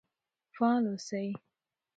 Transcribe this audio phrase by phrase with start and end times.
[0.55, 1.27] فعال اوسئ.